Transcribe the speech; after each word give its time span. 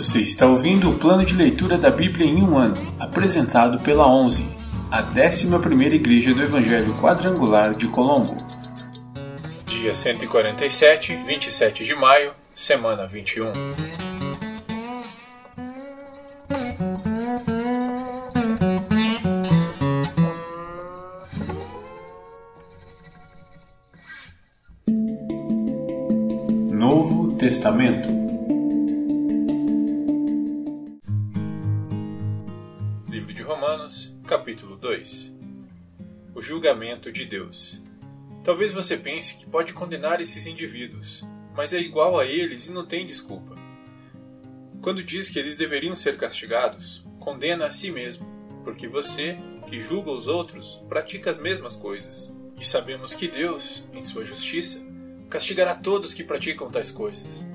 Você 0.00 0.20
está 0.20 0.46
ouvindo 0.46 0.88
o 0.88 0.98
plano 0.98 1.26
de 1.26 1.34
leitura 1.34 1.76
da 1.76 1.90
Bíblia 1.90 2.24
em 2.24 2.42
um 2.42 2.56
ano, 2.56 2.74
apresentado 2.98 3.78
pela 3.80 4.10
11, 4.10 4.50
a 4.90 5.02
11ª 5.02 5.92
Igreja 5.92 6.32
do 6.32 6.42
Evangelho 6.42 6.94
Quadrangular 6.94 7.76
de 7.76 7.86
Colombo. 7.86 8.34
Dia 9.66 9.94
147, 9.94 11.16
27 11.16 11.84
de 11.84 11.94
maio, 11.94 12.32
semana 12.54 13.06
21. 13.06 13.52
Novo 26.72 27.34
Testamento 27.34 28.19
julgamento 36.60 37.10
de 37.10 37.24
Deus. 37.24 37.80
Talvez 38.44 38.70
você 38.70 38.94
pense 38.94 39.34
que 39.34 39.48
pode 39.48 39.72
condenar 39.72 40.20
esses 40.20 40.46
indivíduos, 40.46 41.24
mas 41.56 41.72
é 41.72 41.78
igual 41.78 42.20
a 42.20 42.26
eles 42.26 42.68
e 42.68 42.72
não 42.72 42.84
tem 42.84 43.06
desculpa. 43.06 43.56
Quando 44.82 45.02
diz 45.02 45.30
que 45.30 45.38
eles 45.38 45.56
deveriam 45.56 45.96
ser 45.96 46.18
castigados, 46.18 47.02
condena 47.18 47.64
a 47.64 47.70
si 47.70 47.90
mesmo, 47.90 48.26
porque 48.62 48.86
você, 48.86 49.38
que 49.68 49.80
julga 49.80 50.10
os 50.10 50.26
outros, 50.26 50.82
pratica 50.86 51.30
as 51.30 51.38
mesmas 51.38 51.76
coisas. 51.76 52.30
E 52.60 52.64
sabemos 52.66 53.14
que 53.14 53.26
Deus, 53.26 53.82
em 53.94 54.02
sua 54.02 54.26
justiça, 54.26 54.84
castigará 55.30 55.74
todos 55.74 56.12
que 56.12 56.22
praticam 56.22 56.70
tais 56.70 56.90
coisas. 56.90 57.46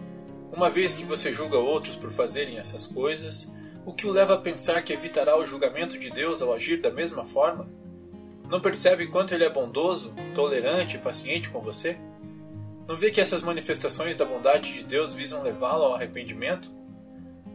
Uma 0.51 0.67
vez 0.67 0.97
que 0.97 1.05
você 1.05 1.31
julga 1.31 1.59
outros 1.59 1.95
por 1.95 2.09
fazerem 2.09 2.57
essas 2.57 2.87
coisas, 2.87 3.51
o 3.85 3.93
que 3.93 4.07
o 4.07 4.11
leva 4.11 4.33
a 4.33 4.41
pensar 4.41 4.81
que 4.81 4.93
evitará 4.93 5.37
o 5.37 5.45
julgamento 5.45 5.95
de 5.95 6.09
Deus 6.09 6.41
ao 6.41 6.51
agir 6.51 6.81
da 6.81 6.89
mesma 6.89 7.23
forma? 7.23 7.84
Não 8.49 8.61
percebe 8.61 9.07
quanto 9.07 9.33
ele 9.33 9.43
é 9.43 9.49
bondoso, 9.49 10.13
tolerante 10.33 10.95
e 10.95 10.99
paciente 10.99 11.49
com 11.49 11.59
você? 11.59 11.97
Não 12.87 12.95
vê 12.95 13.09
que 13.09 13.19
essas 13.19 13.41
manifestações 13.41 14.15
da 14.15 14.25
bondade 14.25 14.71
de 14.73 14.83
Deus 14.83 15.13
visam 15.13 15.41
levá-lo 15.41 15.83
ao 15.83 15.95
arrependimento? 15.95 16.71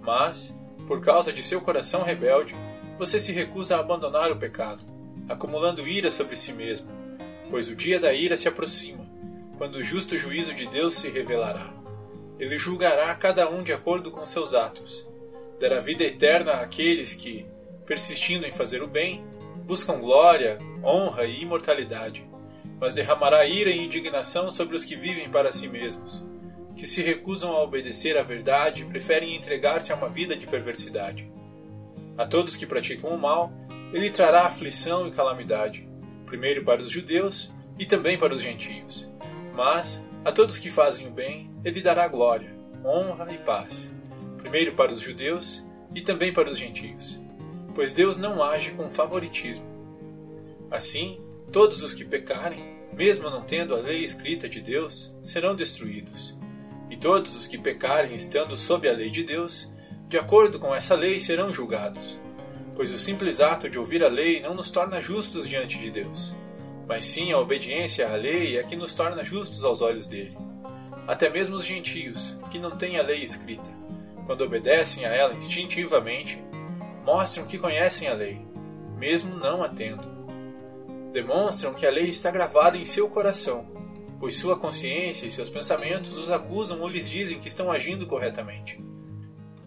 Mas, 0.00 0.58
por 0.86 1.00
causa 1.00 1.32
de 1.32 1.42
seu 1.42 1.60
coração 1.60 2.02
rebelde, 2.02 2.54
você 2.98 3.20
se 3.20 3.32
recusa 3.32 3.76
a 3.76 3.80
abandonar 3.80 4.32
o 4.32 4.36
pecado, 4.36 4.84
acumulando 5.28 5.86
ira 5.86 6.10
sobre 6.10 6.36
si 6.36 6.52
mesmo, 6.52 6.90
pois 7.48 7.68
o 7.68 7.76
dia 7.76 8.00
da 8.00 8.12
ira 8.12 8.36
se 8.36 8.48
aproxima 8.48 9.08
quando 9.60 9.76
o 9.76 9.84
justo 9.84 10.16
juízo 10.16 10.54
de 10.54 10.66
Deus 10.66 10.94
se 10.94 11.10
revelará. 11.10 11.70
Ele 12.38 12.56
julgará 12.56 13.14
cada 13.14 13.46
um 13.50 13.62
de 13.62 13.74
acordo 13.74 14.10
com 14.10 14.24
seus 14.24 14.54
atos. 14.54 15.06
Dará 15.60 15.80
vida 15.80 16.02
eterna 16.02 16.52
àqueles 16.54 17.14
que, 17.14 17.46
persistindo 17.84 18.46
em 18.46 18.52
fazer 18.52 18.82
o 18.82 18.88
bem, 18.88 19.22
buscam 19.70 20.00
glória, 20.00 20.58
honra 20.82 21.26
e 21.26 21.42
imortalidade, 21.42 22.28
mas 22.80 22.92
derramará 22.92 23.46
ira 23.46 23.70
e 23.70 23.78
indignação 23.78 24.50
sobre 24.50 24.74
os 24.74 24.84
que 24.84 24.96
vivem 24.96 25.30
para 25.30 25.52
si 25.52 25.68
mesmos, 25.68 26.24
que 26.74 26.84
se 26.84 27.00
recusam 27.00 27.52
a 27.52 27.62
obedecer 27.62 28.18
à 28.18 28.22
verdade 28.24 28.82
e 28.82 28.84
preferem 28.84 29.36
entregar-se 29.36 29.92
a 29.92 29.94
uma 29.94 30.08
vida 30.08 30.34
de 30.34 30.44
perversidade. 30.44 31.32
A 32.18 32.26
todos 32.26 32.56
que 32.56 32.66
praticam 32.66 33.10
o 33.10 33.16
mal, 33.16 33.52
ele 33.92 34.10
trará 34.10 34.42
aflição 34.42 35.06
e 35.06 35.12
calamidade, 35.12 35.88
primeiro 36.26 36.64
para 36.64 36.82
os 36.82 36.90
judeus 36.90 37.52
e 37.78 37.86
também 37.86 38.18
para 38.18 38.34
os 38.34 38.42
gentios. 38.42 39.08
Mas 39.54 40.04
a 40.24 40.32
todos 40.32 40.58
que 40.58 40.68
fazem 40.68 41.06
o 41.06 41.12
bem, 41.12 41.48
ele 41.64 41.80
dará 41.80 42.08
glória, 42.08 42.52
honra 42.84 43.32
e 43.32 43.38
paz, 43.38 43.94
primeiro 44.36 44.72
para 44.72 44.90
os 44.90 45.00
judeus 45.00 45.64
e 45.94 46.00
também 46.00 46.32
para 46.32 46.50
os 46.50 46.58
gentios, 46.58 47.20
pois 47.80 47.94
Deus 47.94 48.18
não 48.18 48.42
age 48.42 48.72
com 48.72 48.90
favoritismo. 48.90 49.64
Assim, 50.70 51.18
todos 51.50 51.82
os 51.82 51.94
que 51.94 52.04
pecarem, 52.04 52.76
mesmo 52.92 53.30
não 53.30 53.40
tendo 53.40 53.74
a 53.74 53.78
lei 53.78 54.04
escrita 54.04 54.46
de 54.46 54.60
Deus, 54.60 55.10
serão 55.22 55.56
destruídos. 55.56 56.36
E 56.90 56.96
todos 56.98 57.34
os 57.34 57.46
que 57.46 57.56
pecarem 57.56 58.14
estando 58.14 58.54
sob 58.54 58.86
a 58.86 58.92
lei 58.92 59.08
de 59.08 59.22
Deus, 59.22 59.66
de 60.10 60.18
acordo 60.18 60.58
com 60.58 60.74
essa 60.74 60.94
lei 60.94 61.18
serão 61.18 61.54
julgados. 61.54 62.20
Pois 62.76 62.92
o 62.92 62.98
simples 62.98 63.40
ato 63.40 63.70
de 63.70 63.78
ouvir 63.78 64.04
a 64.04 64.08
lei 64.08 64.40
não 64.40 64.52
nos 64.54 64.68
torna 64.68 65.00
justos 65.00 65.48
diante 65.48 65.78
de 65.78 65.90
Deus 65.90 66.34
mas 66.86 67.04
sim 67.04 67.30
a 67.30 67.38
obediência 67.38 68.10
à 68.10 68.16
lei 68.16 68.58
é 68.58 68.64
que 68.64 68.74
nos 68.74 68.92
torna 68.92 69.24
justos 69.24 69.62
aos 69.62 69.80
olhos 69.80 70.08
dele. 70.08 70.36
Até 71.06 71.30
mesmo 71.30 71.54
os 71.54 71.64
gentios, 71.64 72.36
que 72.50 72.58
não 72.58 72.76
têm 72.76 72.98
a 72.98 73.02
lei 73.04 73.22
escrita, 73.22 73.70
quando 74.26 74.40
obedecem 74.40 75.04
a 75.04 75.14
ela 75.14 75.32
instintivamente, 75.32 76.42
mostram 77.04 77.46
que 77.46 77.58
conhecem 77.58 78.08
a 78.08 78.14
lei, 78.14 78.44
mesmo 78.96 79.36
não 79.36 79.62
a 79.62 79.68
tendo. 79.68 80.08
Demonstram 81.12 81.74
que 81.74 81.86
a 81.86 81.90
lei 81.90 82.08
está 82.08 82.30
gravada 82.30 82.76
em 82.76 82.84
seu 82.84 83.08
coração, 83.08 83.66
pois 84.18 84.36
sua 84.36 84.58
consciência 84.58 85.26
e 85.26 85.30
seus 85.30 85.48
pensamentos 85.48 86.16
os 86.16 86.30
acusam 86.30 86.80
ou 86.80 86.88
lhes 86.88 87.08
dizem 87.08 87.40
que 87.40 87.48
estão 87.48 87.70
agindo 87.70 88.06
corretamente. 88.06 88.80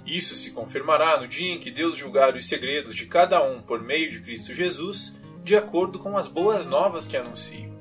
Isso 0.06 0.36
se 0.36 0.52
confirmará 0.52 1.20
no 1.20 1.28
dia 1.28 1.54
em 1.54 1.60
que 1.60 1.72
Deus 1.72 1.98
julgar 1.98 2.36
os 2.36 2.48
segredos 2.48 2.96
de 2.96 3.06
cada 3.06 3.44
um 3.44 3.62
por 3.62 3.82
meio 3.82 4.12
de 4.12 4.22
Cristo 4.22 4.54
Jesus 4.54 5.14
de 5.44 5.56
acordo 5.56 6.00
com 6.00 6.18
as 6.18 6.28
boas 6.28 6.66
novas 6.66 7.08
que 7.08 7.18
anunciam. 7.18 7.74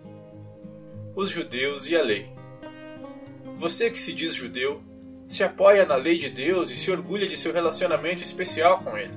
Os 1.14 1.30
judeus 1.30 1.86
e 1.88 1.94
a 1.94 2.02
lei. 2.02 2.32
Você 3.56 3.90
que 3.90 4.00
se 4.00 4.12
diz 4.12 4.34
judeu, 4.34 4.80
se 5.28 5.44
apoia 5.44 5.84
na 5.84 5.94
lei 5.94 6.18
de 6.18 6.28
Deus 6.28 6.70
e 6.70 6.76
se 6.76 6.90
orgulha 6.90 7.28
de 7.28 7.36
seu 7.36 7.52
relacionamento 7.52 8.22
especial 8.22 8.80
com 8.80 8.96
ele. 8.96 9.14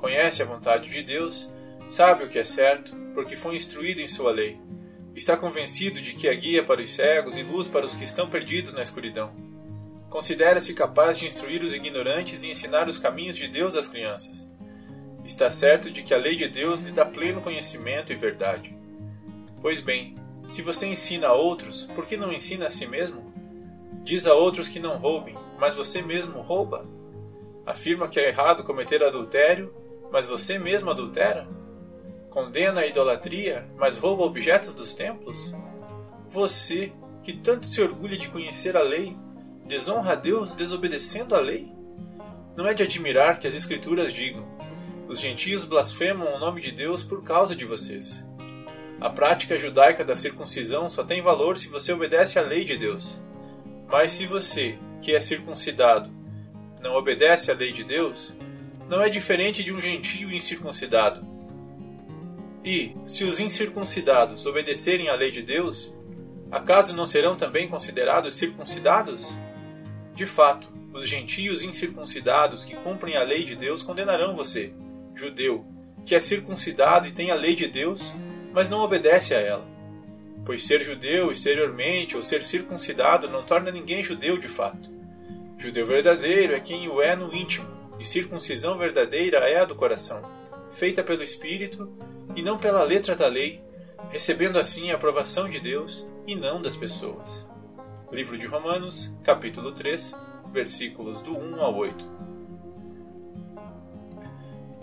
Conhece 0.00 0.42
a 0.42 0.46
vontade 0.46 0.88
de 0.88 1.02
Deus, 1.02 1.48
sabe 1.88 2.24
o 2.24 2.28
que 2.28 2.38
é 2.38 2.44
certo, 2.44 2.96
porque 3.14 3.36
foi 3.36 3.54
instruído 3.54 4.00
em 4.00 4.08
sua 4.08 4.32
lei. 4.32 4.58
Está 5.14 5.36
convencido 5.36 6.00
de 6.00 6.14
que 6.14 6.26
é 6.26 6.34
guia 6.34 6.64
para 6.64 6.80
os 6.80 6.90
cegos 6.90 7.36
e 7.36 7.42
luz 7.42 7.68
para 7.68 7.84
os 7.84 7.94
que 7.94 8.04
estão 8.04 8.28
perdidos 8.30 8.72
na 8.72 8.82
escuridão. 8.82 9.32
Considera-se 10.08 10.74
capaz 10.74 11.18
de 11.18 11.26
instruir 11.26 11.62
os 11.62 11.74
ignorantes 11.74 12.42
e 12.42 12.50
ensinar 12.50 12.88
os 12.88 12.98
caminhos 12.98 13.36
de 13.36 13.46
Deus 13.46 13.76
às 13.76 13.88
crianças 13.88 14.50
está 15.30 15.48
certo 15.48 15.90
de 15.90 16.02
que 16.02 16.12
a 16.12 16.18
lei 16.18 16.34
de 16.34 16.48
Deus 16.48 16.80
lhe 16.80 16.90
dá 16.90 17.04
pleno 17.04 17.40
conhecimento 17.40 18.12
e 18.12 18.16
verdade. 18.16 18.74
Pois 19.60 19.80
bem, 19.80 20.16
se 20.46 20.60
você 20.62 20.86
ensina 20.86 21.28
a 21.28 21.32
outros, 21.32 21.84
por 21.94 22.06
que 22.06 22.16
não 22.16 22.32
ensina 22.32 22.66
a 22.66 22.70
si 22.70 22.86
mesmo? 22.86 23.30
Diz 24.02 24.26
a 24.26 24.34
outros 24.34 24.68
que 24.68 24.80
não 24.80 24.96
roubem, 24.96 25.36
mas 25.58 25.74
você 25.74 26.02
mesmo 26.02 26.40
rouba? 26.40 26.86
Afirma 27.64 28.08
que 28.08 28.18
é 28.18 28.28
errado 28.28 28.64
cometer 28.64 29.02
adultério, 29.02 29.72
mas 30.12 30.26
você 30.26 30.58
mesmo 30.58 30.90
adultera? 30.90 31.48
Condena 32.28 32.82
a 32.82 32.86
idolatria, 32.86 33.66
mas 33.76 33.98
rouba 33.98 34.22
objetos 34.22 34.74
dos 34.74 34.94
templos? 34.94 35.54
Você, 36.28 36.92
que 37.22 37.32
tanto 37.32 37.66
se 37.66 37.82
orgulha 37.82 38.16
de 38.16 38.28
conhecer 38.28 38.76
a 38.76 38.82
lei, 38.82 39.16
desonra 39.66 40.12
a 40.12 40.14
Deus 40.14 40.54
desobedecendo 40.54 41.34
a 41.34 41.40
lei? 41.40 41.72
Não 42.56 42.66
é 42.66 42.74
de 42.74 42.82
admirar 42.82 43.38
que 43.38 43.48
as 43.48 43.54
Escrituras 43.54 44.12
digam: 44.12 44.46
os 45.08 45.18
gentios 45.18 45.64
blasfemam 45.64 46.34
o 46.34 46.38
nome 46.38 46.60
de 46.60 46.70
Deus 46.70 47.02
por 47.02 47.22
causa 47.22 47.56
de 47.56 47.64
vocês. 47.64 48.24
A 49.00 49.08
prática 49.08 49.58
judaica 49.58 50.04
da 50.04 50.14
circuncisão 50.14 50.90
só 50.90 51.02
tem 51.02 51.22
valor 51.22 51.56
se 51.56 51.68
você 51.68 51.92
obedece 51.92 52.38
à 52.38 52.42
lei 52.42 52.64
de 52.64 52.76
Deus. 52.76 53.20
Mas 53.88 54.12
se 54.12 54.26
você, 54.26 54.78
que 55.00 55.14
é 55.14 55.20
circuncidado, 55.20 56.10
não 56.80 56.94
obedece 56.94 57.50
à 57.50 57.54
lei 57.54 57.72
de 57.72 57.82
Deus, 57.82 58.34
não 58.90 59.00
é 59.00 59.08
diferente 59.08 59.62
de 59.62 59.72
um 59.72 59.80
gentio 59.80 60.34
incircuncidado. 60.34 61.24
E, 62.64 62.92
se 63.06 63.22
os 63.22 63.38
incircuncidados 63.38 64.44
obedecerem 64.46 65.08
à 65.08 65.14
lei 65.14 65.30
de 65.30 65.42
Deus, 65.42 65.94
acaso 66.50 66.94
não 66.94 67.06
serão 67.06 67.36
também 67.36 67.68
considerados 67.68 68.34
circuncidados? 68.34 69.28
De 70.12 70.26
fato, 70.26 70.68
os 70.92 71.06
gentios 71.06 71.62
incircuncidados 71.62 72.64
que 72.64 72.74
cumprem 72.74 73.16
a 73.16 73.22
lei 73.22 73.44
de 73.44 73.54
Deus 73.54 73.80
condenarão 73.80 74.34
você 74.34 74.72
judeu, 75.14 75.64
que 76.04 76.16
é 76.16 76.20
circuncidado 76.20 77.06
e 77.06 77.12
tem 77.12 77.30
a 77.30 77.36
lei 77.36 77.54
de 77.54 77.68
Deus, 77.68 78.12
mas 78.52 78.68
não 78.68 78.80
obedece 78.80 79.34
a 79.34 79.38
ela. 79.38 79.68
Pois 80.44 80.66
ser 80.66 80.82
judeu 80.82 81.30
exteriormente 81.30 82.16
ou 82.16 82.24
ser 82.24 82.42
circuncidado 82.42 83.28
não 83.28 83.44
torna 83.44 83.70
ninguém 83.70 84.02
judeu 84.02 84.36
de 84.36 84.48
fato. 84.48 84.90
Judeu 85.58 85.86
verdadeiro 85.86 86.54
é 86.54 86.60
quem 86.60 86.88
o 86.88 87.00
é 87.00 87.14
no 87.14 87.32
íntimo, 87.32 87.79
e 88.00 88.04
circuncisão 88.04 88.76
verdadeira 88.76 89.38
é 89.48 89.60
a 89.60 89.64
do 89.64 89.76
coração, 89.76 90.22
feita 90.72 91.04
pelo 91.04 91.22
Espírito 91.22 91.92
e 92.34 92.42
não 92.42 92.58
pela 92.58 92.82
letra 92.82 93.14
da 93.14 93.28
lei, 93.28 93.62
recebendo 94.10 94.58
assim 94.58 94.90
a 94.90 94.96
aprovação 94.96 95.48
de 95.48 95.60
Deus 95.60 96.06
e 96.26 96.34
não 96.34 96.60
das 96.60 96.76
pessoas. 96.76 97.46
Livro 98.10 98.36
de 98.36 98.46
Romanos, 98.46 99.12
capítulo 99.22 99.70
3, 99.72 100.16
versículos 100.50 101.20
do 101.20 101.38
1 101.38 101.60
ao 101.60 101.76
8 101.76 102.20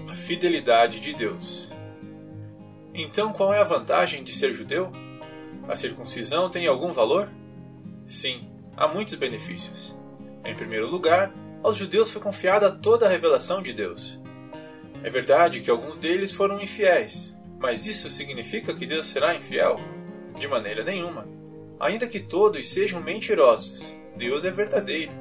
a 0.09 0.15
fidelidade 0.15 0.99
de 0.99 1.13
Deus. 1.13 1.69
Então, 2.93 3.33
qual 3.33 3.53
é 3.53 3.59
a 3.59 3.65
vantagem 3.65 4.23
de 4.23 4.33
ser 4.33 4.53
judeu? 4.53 4.91
A 5.67 5.75
circuncisão 5.75 6.49
tem 6.49 6.65
algum 6.65 6.91
valor? 6.93 7.29
Sim, 8.07 8.49
há 8.75 8.87
muitos 8.87 9.15
benefícios. 9.15 9.95
Em 10.45 10.55
primeiro 10.55 10.89
lugar, 10.89 11.31
aos 11.67 11.75
judeus 11.75 12.09
foi 12.09 12.21
confiada 12.21 12.71
toda 12.71 13.05
a 13.05 13.09
revelação 13.09 13.61
de 13.61 13.73
Deus. 13.73 14.17
É 15.03 15.09
verdade 15.09 15.59
que 15.59 15.69
alguns 15.69 15.97
deles 15.97 16.31
foram 16.31 16.61
infiéis, 16.61 17.37
mas 17.59 17.85
isso 17.85 18.09
significa 18.09 18.73
que 18.73 18.85
Deus 18.85 19.07
será 19.07 19.35
infiel? 19.35 19.77
De 20.39 20.47
maneira 20.47 20.81
nenhuma. 20.81 21.27
Ainda 21.77 22.07
que 22.07 22.21
todos 22.21 22.69
sejam 22.69 23.01
mentirosos, 23.01 23.93
Deus 24.15 24.45
é 24.45 24.49
verdadeiro, 24.49 25.11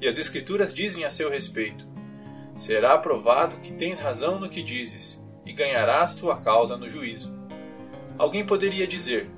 e 0.00 0.06
as 0.06 0.18
Escrituras 0.18 0.72
dizem 0.72 1.04
a 1.04 1.10
seu 1.10 1.28
respeito: 1.28 1.84
Será 2.54 2.96
provado 2.96 3.56
que 3.56 3.72
tens 3.72 3.98
razão 3.98 4.38
no 4.38 4.48
que 4.48 4.62
dizes, 4.62 5.20
e 5.44 5.52
ganharás 5.52 6.14
tua 6.14 6.36
causa 6.40 6.76
no 6.76 6.88
juízo. 6.88 7.34
Alguém 8.16 8.46
poderia 8.46 8.86
dizer: 8.86 9.28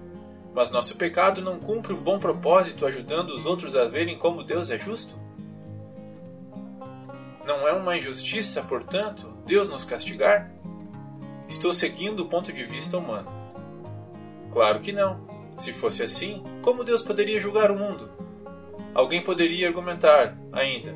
Mas 0.53 0.71
nosso 0.71 0.99
pecado 0.99 1.41
não 1.41 1.59
cumpre 1.59 1.95
um 1.95 2.03
bom 2.03 2.19
propósito 2.19 2.85
ajudando 2.85 3.31
os 3.31 3.47
outros 3.47 3.75
a 3.75 3.89
verem 3.89 4.19
como 4.19 4.45
Deus 4.45 4.71
é 4.71 4.79
justo? 4.79 5.30
Não 7.51 7.67
é 7.67 7.73
uma 7.73 7.99
injustiça, 7.99 8.63
portanto, 8.63 9.27
Deus 9.45 9.69
nos 9.69 9.85
castigar? 9.85 10.53
Estou 11.49 11.75
seguindo 11.75 12.21
o 12.21 12.29
ponto 12.29 12.53
de 12.53 12.63
vista 12.63 12.97
humano. 12.97 13.29
Claro 14.53 14.79
que 14.79 14.93
não. 14.93 15.27
Se 15.59 15.73
fosse 15.73 16.05
assim, 16.05 16.45
como 16.63 16.85
Deus 16.85 17.03
poderia 17.03 17.41
julgar 17.41 17.73
o 17.73 17.77
mundo? 17.77 18.09
Alguém 18.95 19.21
poderia 19.21 19.67
argumentar, 19.67 20.39
ainda. 20.53 20.95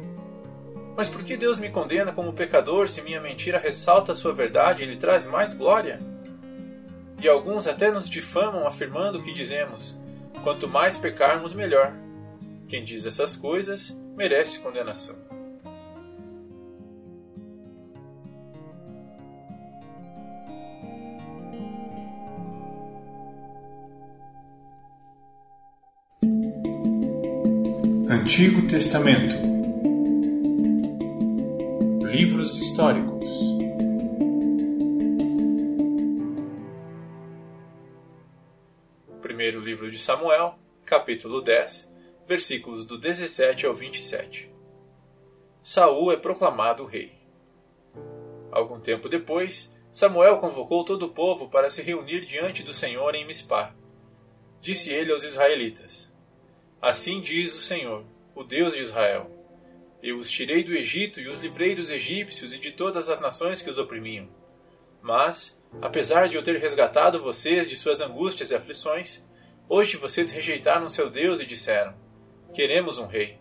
Mas 0.96 1.08
por 1.08 1.24
que 1.24 1.36
Deus 1.36 1.58
me 1.58 1.70
condena 1.70 2.12
como 2.12 2.32
pecador 2.32 2.88
se 2.88 3.02
minha 3.02 3.20
mentira 3.20 3.58
ressalta 3.58 4.12
a 4.12 4.16
sua 4.16 4.32
verdade 4.32 4.84
e 4.84 4.86
lhe 4.86 4.96
traz 4.96 5.26
mais 5.26 5.52
glória? 5.52 6.00
E 7.20 7.28
alguns 7.28 7.66
até 7.66 7.90
nos 7.90 8.08
difamam 8.08 8.64
afirmando 8.64 9.20
que 9.20 9.34
dizemos: 9.34 9.98
quanto 10.44 10.68
mais 10.68 10.96
pecarmos, 10.96 11.52
melhor. 11.52 11.96
Quem 12.68 12.84
diz 12.84 13.04
essas 13.06 13.36
coisas 13.36 14.00
merece 14.16 14.60
condenação. 14.60 15.33
Antigo 28.14 28.64
Testamento 28.68 29.34
Livros 32.06 32.56
históricos 32.56 33.28
Primeiro 39.20 39.58
livro 39.58 39.90
de 39.90 39.98
Samuel, 39.98 40.56
capítulo 40.86 41.42
10, 41.42 41.92
versículos 42.24 42.84
do 42.84 42.96
17 42.96 43.66
ao 43.66 43.74
27. 43.74 44.48
Saul 45.60 46.12
é 46.12 46.16
proclamado 46.16 46.84
rei. 46.84 47.18
Algum 48.52 48.78
tempo 48.78 49.08
depois, 49.08 49.76
Samuel 49.90 50.38
convocou 50.38 50.84
todo 50.84 51.06
o 51.06 51.12
povo 51.12 51.48
para 51.48 51.68
se 51.68 51.82
reunir 51.82 52.24
diante 52.26 52.62
do 52.62 52.72
Senhor 52.72 53.12
em 53.16 53.26
Mispá. 53.26 53.74
Disse 54.60 54.92
ele 54.92 55.10
aos 55.10 55.24
israelitas: 55.24 56.13
Assim 56.84 57.22
diz 57.22 57.54
o 57.54 57.62
Senhor, 57.62 58.04
o 58.34 58.44
Deus 58.44 58.74
de 58.74 58.80
Israel: 58.80 59.30
Eu 60.02 60.18
os 60.18 60.30
tirei 60.30 60.62
do 60.62 60.74
Egito 60.74 61.18
e 61.18 61.28
os 61.28 61.38
livrei 61.38 61.74
dos 61.74 61.88
egípcios 61.88 62.52
e 62.52 62.58
de 62.58 62.72
todas 62.72 63.08
as 63.08 63.18
nações 63.18 63.62
que 63.62 63.70
os 63.70 63.78
oprimiam. 63.78 64.28
Mas, 65.00 65.58
apesar 65.80 66.28
de 66.28 66.36
eu 66.36 66.42
ter 66.42 66.58
resgatado 66.58 67.22
vocês 67.22 67.66
de 67.66 67.74
suas 67.74 68.02
angústias 68.02 68.50
e 68.50 68.54
aflições, 68.54 69.24
hoje 69.66 69.96
vocês 69.96 70.30
rejeitaram 70.30 70.90
seu 70.90 71.08
Deus 71.08 71.40
e 71.40 71.46
disseram: 71.46 71.94
Queremos 72.52 72.98
um 72.98 73.06
rei. 73.06 73.38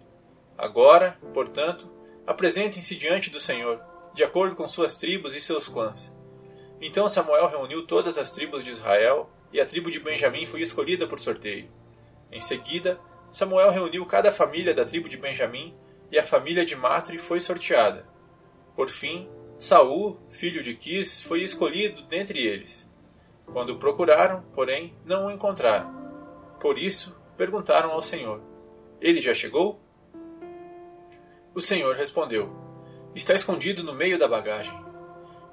Agora, 0.57 1.19
portanto, 1.33 1.91
apresentem-se 2.25 2.95
diante 2.95 3.29
do 3.29 3.41
Senhor, 3.41 3.81
de 4.13 4.23
acordo 4.23 4.55
com 4.55 4.69
suas 4.69 4.95
tribos 4.95 5.35
e 5.35 5.41
seus 5.41 5.67
clãs. 5.67 6.15
Então 6.79 7.09
Samuel 7.09 7.49
reuniu 7.49 7.85
todas 7.85 8.17
as 8.17 8.31
tribos 8.31 8.63
de 8.63 8.71
Israel, 8.71 9.29
e 9.51 9.59
a 9.59 9.65
tribo 9.65 9.91
de 9.91 9.99
Benjamim 9.99 10.45
foi 10.45 10.61
escolhida 10.61 11.05
por 11.05 11.19
sorteio. 11.19 11.69
Em 12.31 12.39
seguida, 12.39 12.97
Samuel 13.33 13.71
reuniu 13.71 14.05
cada 14.05 14.31
família 14.31 14.75
da 14.75 14.85
tribo 14.85 15.09
de 15.09 15.17
Benjamim 15.17 15.75
e 16.11 16.19
a 16.19 16.23
família 16.23 16.63
de 16.63 16.75
Matre 16.75 17.17
foi 17.17 17.39
sorteada. 17.39 18.05
Por 18.75 18.89
fim, 18.89 19.27
Saul, 19.57 20.19
filho 20.29 20.61
de 20.61 20.75
Quis, 20.75 21.19
foi 21.19 21.41
escolhido 21.41 22.03
dentre 22.03 22.45
eles. 22.45 22.87
Quando 23.51 23.71
o 23.71 23.79
procuraram, 23.79 24.43
porém, 24.53 24.95
não 25.03 25.25
o 25.25 25.31
encontraram. 25.31 25.91
Por 26.59 26.77
isso, 26.77 27.19
perguntaram 27.35 27.89
ao 27.89 28.03
Senhor: 28.03 28.39
Ele 29.01 29.19
já 29.19 29.33
chegou? 29.33 29.81
O 31.55 31.59
Senhor 31.59 31.95
respondeu: 31.95 32.55
Está 33.15 33.33
escondido 33.33 33.83
no 33.83 33.95
meio 33.95 34.19
da 34.19 34.27
bagagem. 34.27 34.79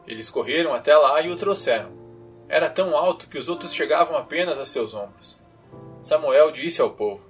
Eles 0.06 0.28
correram 0.28 0.74
até 0.74 0.94
lá 0.94 1.18
e 1.22 1.30
o 1.30 1.36
trouxeram. 1.36 1.98
Era 2.46 2.68
tão 2.68 2.94
alto 2.94 3.26
que 3.26 3.38
os 3.38 3.48
outros 3.48 3.72
chegavam 3.72 4.18
apenas 4.18 4.60
a 4.60 4.66
seus 4.66 4.92
ombros. 4.92 5.40
Samuel 6.02 6.50
disse 6.50 6.82
ao 6.82 6.90
povo: 6.90 7.29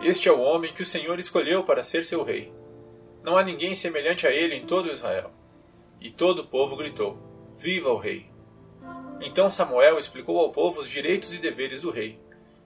este 0.00 0.28
é 0.28 0.32
o 0.32 0.40
homem 0.40 0.72
que 0.72 0.82
o 0.82 0.86
Senhor 0.86 1.18
escolheu 1.18 1.64
para 1.64 1.82
ser 1.82 2.04
seu 2.04 2.22
rei. 2.22 2.52
Não 3.22 3.36
há 3.36 3.42
ninguém 3.42 3.74
semelhante 3.74 4.26
a 4.26 4.30
ele 4.30 4.54
em 4.54 4.66
todo 4.66 4.90
Israel. 4.90 5.32
E 6.00 6.10
todo 6.10 6.40
o 6.40 6.46
povo 6.46 6.76
gritou: 6.76 7.18
Viva 7.56 7.90
o 7.90 7.96
rei! 7.96 8.30
Então 9.20 9.50
Samuel 9.50 9.98
explicou 9.98 10.38
ao 10.38 10.52
povo 10.52 10.80
os 10.80 10.90
direitos 10.90 11.32
e 11.32 11.38
deveres 11.38 11.80
do 11.80 11.90
rei. 11.90 12.20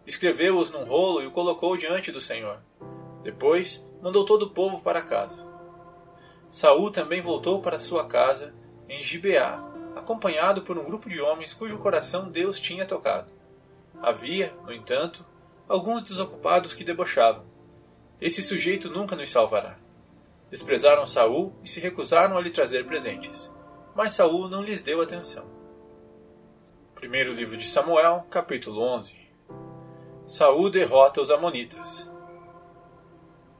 Escreveu-os 0.07 0.71
num 0.71 0.85
rolo 0.85 1.23
e 1.23 1.27
o 1.27 1.31
colocou 1.31 1.77
diante 1.77 2.11
do 2.11 2.21
Senhor. 2.21 2.59
Depois, 3.23 3.87
mandou 4.03 4.25
todo 4.25 4.43
o 4.43 4.51
povo 4.51 4.83
para 4.83 5.03
casa. 5.03 5.47
Saul 6.51 6.91
também 6.91 7.21
voltou 7.21 7.63
para 7.63 7.79
sua 7.79 8.07
casa 8.07 8.53
em 8.89 9.05
Gibeá, 9.05 9.65
acompanhado 9.95 10.63
por 10.63 10.77
um 10.77 10.85
grupo 10.85 11.09
de 11.09 11.21
homens 11.21 11.55
cujo 11.55 11.79
coração 11.79 12.29
Deus 12.29 12.59
tinha 12.59 12.85
tocado. 12.85 13.31
Havia, 14.03 14.53
no 14.65 14.73
entanto, 14.73 15.25
alguns 15.71 16.03
desocupados 16.03 16.75
que 16.75 16.83
debochavam. 16.83 17.45
Esse 18.21 18.43
sujeito 18.43 18.91
nunca 18.91 19.15
nos 19.15 19.31
salvará. 19.31 19.79
Desprezaram 20.51 21.07
Saul 21.07 21.55
e 21.63 21.69
se 21.69 21.79
recusaram 21.79 22.37
a 22.37 22.41
lhe 22.41 22.51
trazer 22.51 22.85
presentes. 22.85 23.49
Mas 23.95 24.15
Saul 24.15 24.49
não 24.49 24.65
lhes 24.65 24.83
deu 24.83 25.01
atenção. 25.01 25.47
Primeiro 26.93 27.33
livro 27.33 27.57
de 27.57 27.69
Samuel, 27.69 28.27
capítulo 28.29 28.83
11. 28.83 29.17
Saul 30.27 30.71
derrota 30.71 31.21
os 31.21 31.31
amonitas. 31.31 32.11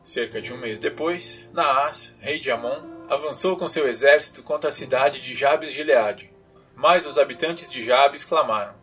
Cerca 0.03 0.43
de 0.43 0.53
um 0.53 0.59
mês 0.59 0.81
depois, 0.81 1.45
Naás, 1.53 2.17
rei 2.19 2.41
de 2.41 2.51
Amon, 2.51 3.07
avançou 3.09 3.57
com 3.57 3.69
seu 3.69 3.87
exército 3.87 4.43
contra 4.43 4.71
a 4.71 4.73
cidade 4.73 5.21
de 5.21 5.37
Jabes 5.37 5.73
de 5.73 5.85
Leade. 5.85 6.35
Mas 6.75 7.07
os 7.07 7.19
habitantes 7.19 7.71
de 7.71 7.85
Jabes 7.85 8.25
clamaram: 8.25 8.75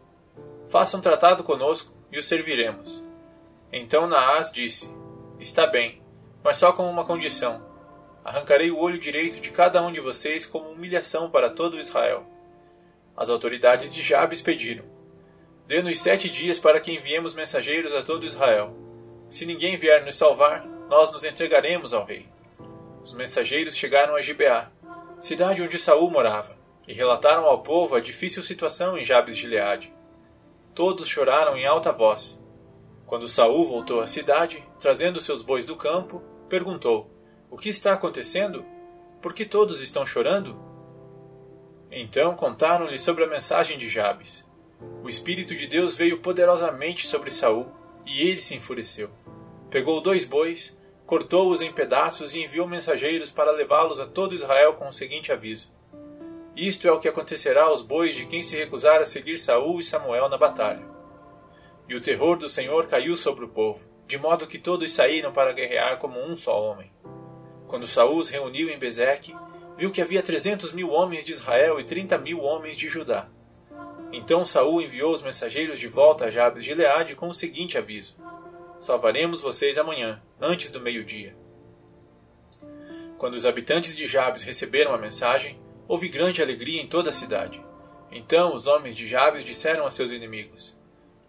Faça 0.71 0.95
um 0.95 1.01
tratado 1.01 1.43
conosco 1.43 1.91
e 2.09 2.17
o 2.17 2.23
serviremos. 2.23 3.05
Então 3.71 4.07
Naás 4.07 4.51
disse: 4.51 4.89
Está 5.39 5.67
bem, 5.67 6.01
mas 6.43 6.57
só 6.57 6.71
com 6.71 6.89
uma 6.89 7.03
condição. 7.03 7.65
Arrancarei 8.23 8.71
o 8.71 8.79
olho 8.79 8.97
direito 8.97 9.39
de 9.41 9.51
cada 9.51 9.81
um 9.85 9.91
de 9.91 9.99
vocês 9.99 10.45
como 10.45 10.69
humilhação 10.69 11.29
para 11.29 11.49
todo 11.49 11.79
Israel. 11.79 12.25
As 13.15 13.29
autoridades 13.29 13.91
de 13.91 14.01
Jabes 14.01 14.41
pediram: 14.41 14.85
Dê-nos 15.65 15.99
sete 16.01 16.29
dias 16.29 16.57
para 16.57 16.79
que 16.79 16.93
enviemos 16.93 17.33
mensageiros 17.33 17.93
a 17.93 18.01
todo 18.01 18.25
Israel. 18.25 18.73
Se 19.29 19.45
ninguém 19.45 19.75
vier 19.75 20.05
nos 20.05 20.15
salvar, 20.15 20.65
nós 20.89 21.11
nos 21.11 21.25
entregaremos 21.25 21.93
ao 21.93 22.05
rei. 22.05 22.25
Os 23.01 23.13
mensageiros 23.13 23.75
chegaram 23.75 24.15
a 24.15 24.21
Gibeá, 24.21 24.71
cidade 25.19 25.61
onde 25.61 25.77
Saul 25.77 26.09
morava, 26.09 26.57
e 26.87 26.93
relataram 26.93 27.45
ao 27.45 27.61
povo 27.61 27.95
a 27.95 27.99
difícil 27.99 28.41
situação 28.43 28.97
em 28.97 29.03
Jabes 29.03 29.37
de 29.37 29.45
Leade. 29.45 29.93
Todos 30.73 31.09
choraram 31.09 31.57
em 31.57 31.65
alta 31.65 31.91
voz 31.91 32.39
quando 33.07 33.25
Saul 33.25 33.63
voltou 33.63 34.01
à 34.01 34.05
cidade, 34.05 34.61
trazendo 34.81 35.21
seus 35.21 35.41
bois 35.41 35.65
do 35.65 35.77
campo, 35.77 36.21
perguntou: 36.49 37.09
O 37.49 37.55
que 37.55 37.69
está 37.69 37.93
acontecendo? 37.93 38.65
Por 39.21 39.33
que 39.33 39.45
todos 39.45 39.81
estão 39.81 40.05
chorando? 40.05 40.59
Então 41.89 42.35
contaram-lhe 42.35 42.99
sobre 42.99 43.23
a 43.23 43.27
mensagem 43.27 43.77
de 43.77 43.87
Jabes. 43.87 44.45
O 45.01 45.07
Espírito 45.07 45.55
de 45.55 45.67
Deus 45.67 45.97
veio 45.97 46.19
poderosamente 46.19 47.07
sobre 47.07 47.31
Saul, 47.31 47.71
e 48.05 48.27
ele 48.27 48.41
se 48.41 48.55
enfureceu. 48.55 49.09
Pegou 49.69 50.01
dois 50.01 50.25
bois, 50.25 50.77
cortou-os 51.05 51.61
em 51.61 51.71
pedaços 51.71 52.35
e 52.35 52.43
enviou 52.43 52.67
mensageiros 52.67 53.31
para 53.31 53.51
levá-los 53.51 54.01
a 54.01 54.05
todo 54.05 54.35
Israel 54.35 54.73
com 54.73 54.89
o 54.89 54.93
seguinte 54.93 55.31
aviso: 55.31 55.69
Isto 56.57 56.89
é 56.89 56.91
o 56.91 56.99
que 56.99 57.07
acontecerá 57.07 57.63
aos 57.63 57.81
bois 57.81 58.13
de 58.13 58.25
quem 58.25 58.41
se 58.41 58.57
recusar 58.57 58.99
a 58.99 59.05
seguir 59.05 59.37
Saul 59.37 59.79
e 59.79 59.83
Samuel 59.83 60.27
na 60.27 60.37
batalha. 60.37 60.96
E 61.87 61.95
o 61.95 62.01
terror 62.01 62.37
do 62.37 62.49
Senhor 62.49 62.87
caiu 62.87 63.15
sobre 63.15 63.45
o 63.45 63.49
povo, 63.49 63.87
de 64.07 64.17
modo 64.17 64.47
que 64.47 64.57
todos 64.57 64.91
saíram 64.91 65.31
para 65.31 65.53
guerrear 65.53 65.97
como 65.97 66.19
um 66.19 66.35
só 66.35 66.61
homem. 66.61 66.91
Quando 67.67 67.87
Saul 67.87 68.17
os 68.17 68.29
reuniu 68.29 68.69
em 68.69 68.77
Bezeque, 68.77 69.35
viu 69.77 69.91
que 69.91 70.01
havia 70.01 70.23
trezentos 70.23 70.71
mil 70.71 70.89
homens 70.89 71.23
de 71.25 71.31
Israel 71.31 71.79
e 71.79 71.83
trinta 71.83 72.17
mil 72.17 72.41
homens 72.41 72.77
de 72.77 72.87
Judá. 72.87 73.29
Então 74.11 74.45
Saul 74.45 74.81
enviou 74.81 75.13
os 75.13 75.21
mensageiros 75.21 75.79
de 75.79 75.87
volta 75.87 76.25
a 76.25 76.31
Jabes 76.31 76.63
de 76.63 76.73
Leade 76.73 77.15
com 77.15 77.27
o 77.27 77.33
seguinte 77.33 77.77
aviso: 77.77 78.15
Salvaremos 78.79 79.41
vocês 79.41 79.77
amanhã, 79.77 80.21
antes 80.39 80.71
do 80.71 80.79
meio-dia. 80.79 81.35
Quando 83.17 83.33
os 83.33 83.45
habitantes 83.45 83.95
de 83.95 84.05
Jabes 84.05 84.43
receberam 84.43 84.93
a 84.93 84.97
mensagem, 84.97 85.59
houve 85.87 86.07
grande 86.07 86.41
alegria 86.41 86.81
em 86.81 86.87
toda 86.87 87.09
a 87.09 87.13
cidade. 87.13 87.61
Então 88.11 88.55
os 88.55 88.67
homens 88.67 88.95
de 88.95 89.07
Jabes 89.07 89.43
disseram 89.43 89.85
a 89.85 89.91
seus 89.91 90.11
inimigos: 90.11 90.76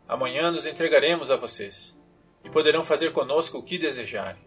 Amanhã 0.09 0.51
nos 0.51 0.65
entregaremos 0.65 1.31
a 1.31 1.37
vocês, 1.37 1.95
e 2.43 2.49
poderão 2.49 2.83
fazer 2.83 3.13
conosco 3.13 3.59
o 3.59 3.63
que 3.63 3.77
desejarem. 3.77 4.43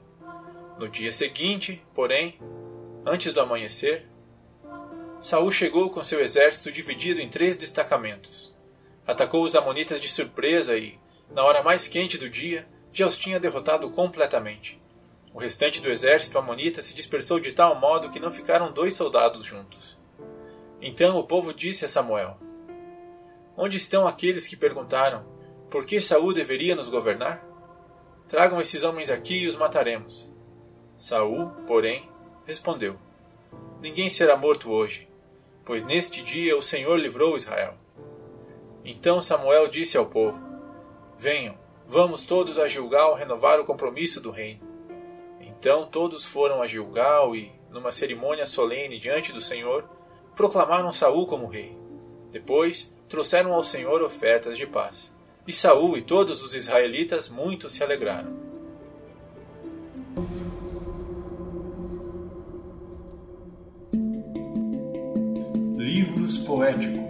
No 0.79 0.89
dia 0.89 1.13
seguinte, 1.13 1.85
porém, 1.93 2.39
antes 3.05 3.31
do 3.31 3.39
amanhecer, 3.39 4.07
Saul 5.19 5.51
chegou 5.51 5.91
com 5.91 6.03
seu 6.03 6.19
exército 6.19 6.71
dividido 6.71 7.21
em 7.21 7.29
três 7.29 7.57
destacamentos. 7.57 8.51
Atacou 9.05 9.43
os 9.43 9.55
amonitas 9.55 10.01
de 10.01 10.09
surpresa 10.09 10.75
e, 10.75 10.99
na 11.29 11.43
hora 11.43 11.61
mais 11.61 11.87
quente 11.87 12.17
do 12.17 12.27
dia, 12.27 12.67
já 12.91 13.05
os 13.05 13.15
tinha 13.15 13.39
derrotado 13.39 13.87
completamente. 13.91 14.81
O 15.31 15.37
restante 15.37 15.79
do 15.79 15.91
exército 15.91 16.39
amonita 16.39 16.81
se 16.81 16.95
dispersou 16.95 17.39
de 17.39 17.51
tal 17.51 17.79
modo 17.79 18.09
que 18.09 18.19
não 18.19 18.31
ficaram 18.31 18.73
dois 18.73 18.95
soldados 18.95 19.45
juntos. 19.45 19.95
Então 20.81 21.17
o 21.17 21.23
povo 21.23 21.53
disse 21.53 21.85
a 21.85 21.87
Samuel: 21.87 22.37
Onde 23.55 23.77
estão 23.77 24.07
aqueles 24.07 24.47
que 24.47 24.57
perguntaram: 24.57 25.23
Por 25.71 25.85
que 25.85 26.01
Saul 26.01 26.33
deveria 26.33 26.75
nos 26.75 26.89
governar? 26.89 27.41
Tragam 28.27 28.59
esses 28.59 28.83
homens 28.83 29.09
aqui 29.09 29.43
e 29.43 29.47
os 29.47 29.55
mataremos. 29.55 30.29
Saul, 30.97 31.49
porém, 31.65 32.09
respondeu: 32.45 32.97
Ninguém 33.81 34.09
será 34.09 34.35
morto 34.35 34.69
hoje, 34.69 35.07
pois 35.63 35.85
neste 35.85 36.21
dia 36.21 36.57
o 36.57 36.61
Senhor 36.61 36.99
livrou 36.99 37.37
Israel. 37.37 37.75
Então 38.83 39.21
Samuel 39.21 39.69
disse 39.69 39.97
ao 39.97 40.07
povo: 40.07 40.43
Venham, 41.17 41.57
vamos 41.87 42.25
todos 42.25 42.59
a 42.59 42.67
Gilgal 42.67 43.15
renovar 43.15 43.57
o 43.57 43.65
compromisso 43.65 44.19
do 44.19 44.29
reino. 44.29 44.67
Então 45.39 45.85
todos 45.85 46.25
foram 46.25 46.61
a 46.61 46.67
Gilgal 46.67 47.33
e, 47.33 47.49
numa 47.69 47.93
cerimônia 47.93 48.45
solene 48.45 48.99
diante 48.99 49.31
do 49.31 49.39
Senhor, 49.39 49.85
proclamaram 50.35 50.91
Saul 50.91 51.25
como 51.25 51.47
rei. 51.47 51.77
Depois 52.29 52.93
trouxeram 53.07 53.53
ao 53.53 53.63
Senhor 53.63 54.01
ofertas 54.01 54.57
de 54.57 54.67
paz. 54.67 55.13
E 55.48 55.51
Saul 55.51 55.98
e 55.98 56.01
todos 56.01 56.43
os 56.43 56.53
israelitas 56.53 57.29
muito 57.29 57.69
se 57.69 57.83
alegraram. 57.83 58.39
Livros 65.77 66.38
poéticos 66.38 67.01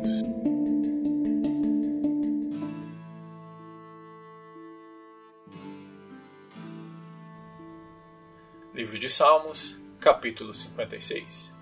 Livro 8.74 8.98
de 8.98 9.10
Salmos, 9.10 9.78
capítulo 10.00 10.54
56 10.54 11.54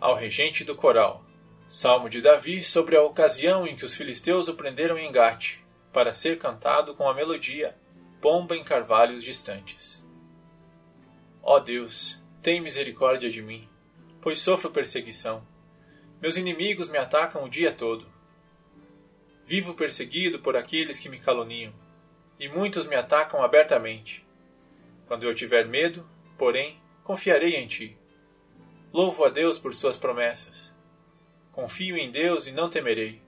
Ao 0.00 0.16
regente 0.16 0.64
do 0.64 0.74
coral, 0.74 1.24
Salmo 1.68 2.08
de 2.08 2.20
Davi 2.20 2.62
sobre 2.62 2.96
a 2.96 3.02
ocasião 3.02 3.66
em 3.66 3.74
que 3.74 3.84
os 3.84 3.94
filisteus 3.94 4.48
o 4.48 4.54
prenderam 4.54 4.98
em 4.98 5.10
Gate, 5.10 5.58
para 5.92 6.14
ser 6.14 6.38
cantado 6.38 6.94
com 6.94 7.08
a 7.08 7.14
melodia 7.14 7.74
Pomba 8.24 8.56
em 8.56 8.64
carvalhos 8.64 9.22
distantes. 9.22 10.02
Ó 11.42 11.58
Deus, 11.58 12.18
tem 12.42 12.58
misericórdia 12.58 13.28
de 13.28 13.42
mim, 13.42 13.68
pois 14.18 14.40
sofro 14.40 14.70
perseguição. 14.70 15.46
Meus 16.22 16.38
inimigos 16.38 16.88
me 16.88 16.96
atacam 16.96 17.44
o 17.44 17.50
dia 17.50 17.70
todo. 17.70 18.10
Vivo 19.44 19.74
perseguido 19.74 20.38
por 20.38 20.56
aqueles 20.56 20.98
que 20.98 21.10
me 21.10 21.18
caluniam, 21.18 21.74
e 22.40 22.48
muitos 22.48 22.86
me 22.86 22.96
atacam 22.96 23.42
abertamente. 23.42 24.26
Quando 25.06 25.24
eu 25.24 25.34
tiver 25.34 25.66
medo, 25.66 26.08
porém, 26.38 26.80
confiarei 27.02 27.56
em 27.56 27.66
ti. 27.66 27.94
Louvo 28.90 29.22
a 29.22 29.28
Deus 29.28 29.58
por 29.58 29.74
suas 29.74 29.98
promessas. 29.98 30.73
Confio 31.54 31.96
em 31.96 32.10
Deus 32.10 32.48
e 32.48 32.50
não 32.50 32.68
temerei. 32.68 33.22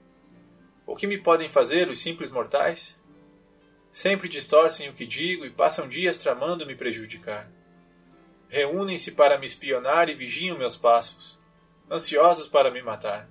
O 0.85 0.97
que 0.97 1.07
me 1.07 1.17
podem 1.17 1.47
fazer 1.47 1.87
os 1.87 2.01
simples 2.01 2.29
mortais? 2.29 2.99
Sempre 3.89 4.27
distorcem 4.27 4.89
o 4.89 4.93
que 4.93 5.05
digo 5.05 5.45
e 5.45 5.49
passam 5.49 5.87
dias 5.87 6.17
tramando 6.17 6.65
me 6.65 6.75
prejudicar. 6.75 7.49
Reúnem-se 8.49 9.13
para 9.13 9.37
me 9.37 9.45
espionar 9.45 10.09
e 10.09 10.13
vigiam 10.13 10.57
meus 10.57 10.75
passos, 10.75 11.39
ansiosos 11.89 12.49
para 12.49 12.69
me 12.69 12.81
matar. 12.81 13.29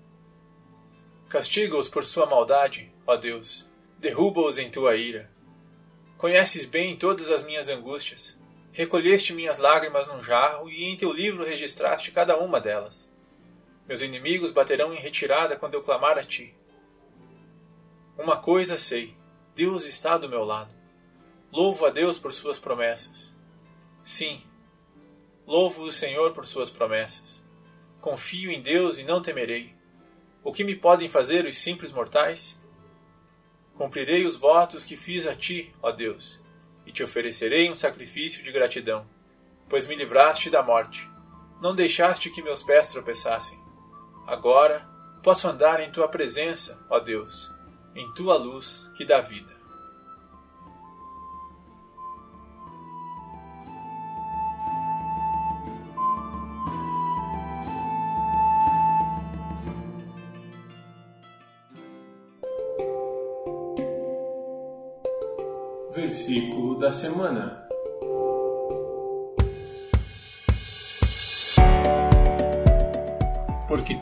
Castiga-os 1.28 1.90
por 1.90 2.06
sua 2.06 2.24
maldade, 2.24 2.90
ó 3.06 3.18
Deus, 3.18 3.68
derruba-os 3.98 4.58
em 4.58 4.70
tua 4.70 4.96
ira. 4.96 5.30
Conheces 6.16 6.64
bem 6.64 6.96
todas 6.96 7.30
as 7.30 7.42
minhas 7.42 7.68
angústias. 7.68 8.40
Recolheste 8.72 9.34
minhas 9.34 9.58
lágrimas 9.58 10.06
num 10.06 10.22
jarro 10.22 10.70
e 10.70 10.84
em 10.84 10.96
teu 10.96 11.12
livro 11.12 11.44
registraste 11.44 12.10
cada 12.12 12.38
uma 12.38 12.58
delas. 12.58 13.14
Meus 13.88 14.02
inimigos 14.02 14.50
baterão 14.50 14.92
em 14.92 14.98
retirada 14.98 15.56
quando 15.56 15.74
eu 15.74 15.82
clamar 15.82 16.18
a 16.18 16.24
ti. 16.24 16.54
Uma 18.18 18.36
coisa 18.36 18.78
sei: 18.78 19.16
Deus 19.54 19.84
está 19.84 20.18
do 20.18 20.28
meu 20.28 20.42
lado. 20.44 20.74
Louvo 21.52 21.86
a 21.86 21.90
Deus 21.90 22.18
por 22.18 22.32
suas 22.32 22.58
promessas. 22.58 23.36
Sim, 24.02 24.42
louvo 25.46 25.82
o 25.84 25.92
Senhor 25.92 26.32
por 26.32 26.46
suas 26.46 26.68
promessas. 26.68 27.44
Confio 28.00 28.50
em 28.50 28.60
Deus 28.60 28.98
e 28.98 29.04
não 29.04 29.22
temerei. 29.22 29.74
O 30.42 30.52
que 30.52 30.64
me 30.64 30.74
podem 30.76 31.08
fazer 31.08 31.44
os 31.44 31.58
simples 31.58 31.92
mortais? 31.92 32.60
Cumprirei 33.74 34.24
os 34.24 34.36
votos 34.36 34.84
que 34.84 34.96
fiz 34.96 35.26
a 35.26 35.34
ti, 35.34 35.74
ó 35.82 35.92
Deus, 35.92 36.42
e 36.86 36.92
te 36.92 37.02
oferecerei 37.02 37.70
um 37.70 37.74
sacrifício 37.74 38.42
de 38.42 38.50
gratidão, 38.50 39.06
pois 39.68 39.86
me 39.86 39.94
livraste 39.94 40.48
da 40.48 40.62
morte. 40.62 41.08
Não 41.60 41.74
deixaste 41.74 42.30
que 42.30 42.42
meus 42.42 42.62
pés 42.62 42.88
tropeçassem. 42.88 43.65
Agora 44.26 44.84
posso 45.22 45.48
andar 45.48 45.80
em 45.80 45.90
tua 45.92 46.08
presença, 46.08 46.78
ó 46.90 46.98
Deus, 46.98 47.48
em 47.94 48.12
tua 48.12 48.36
luz 48.36 48.90
que 48.96 49.04
dá 49.04 49.20
vida. 49.20 49.54
Versículo 65.94 66.78
da 66.78 66.92
semana. 66.92 67.65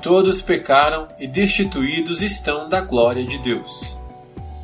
Todos 0.04 0.42
pecaram 0.42 1.08
e 1.18 1.26
destituídos 1.26 2.20
estão 2.20 2.68
da 2.68 2.82
glória 2.82 3.24
de 3.24 3.38
Deus. 3.38 3.96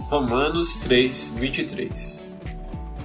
Romanos 0.00 0.76
3, 0.76 1.32
23. 1.35 2.23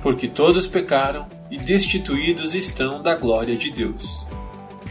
Porque 0.01 0.27
todos 0.27 0.67
pecaram 0.67 1.29
e 1.49 1.57
destituídos 1.57 2.53
estão 2.53 3.01
da 3.01 3.15
glória 3.15 3.55
de 3.55 3.71
Deus. 3.71 4.27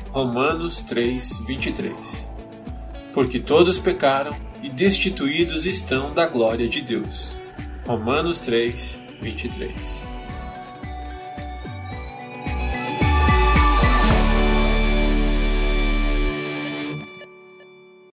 Romanos 0.08 0.80
3, 0.80 1.36
23. 1.46 2.30
Porque 3.12 3.38
todos 3.38 3.78
pecaram 3.78 4.34
e 4.62 4.70
destituídos 4.70 5.66
estão 5.66 6.14
da 6.14 6.26
glória 6.26 6.66
de 6.66 6.80
Deus. 6.80 7.36
Romanos 7.86 8.40
3, 8.40 8.98
23. 9.20 10.03